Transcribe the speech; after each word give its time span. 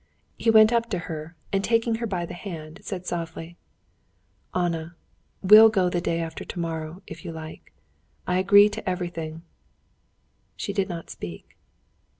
He 0.35 0.49
went 0.49 0.73
up 0.73 0.89
to 0.89 0.97
her, 0.97 1.35
and 1.53 1.63
taking 1.63 1.93
her 2.01 2.07
by 2.07 2.25
the 2.25 2.33
hand, 2.33 2.79
said 2.81 3.05
softly: 3.05 3.55
"Anna, 4.51 4.95
we'll 5.43 5.69
go 5.69 5.91
the 5.91 6.01
day 6.01 6.19
after 6.19 6.43
tomorrow, 6.43 7.03
if 7.05 7.23
you 7.23 7.31
like. 7.31 7.71
I 8.25 8.39
agree 8.39 8.67
to 8.69 8.89
everything." 8.89 9.43
She 10.55 10.73
did 10.73 10.89
not 10.89 11.11
speak. 11.11 11.55